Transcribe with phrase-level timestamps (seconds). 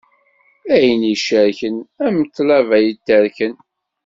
[0.73, 3.55] Ayen icerken, am tlaba iterken.